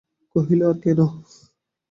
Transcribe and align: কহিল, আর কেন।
কহিল, 0.35 0.61
আর 0.69 0.75
কেন। 0.83 0.99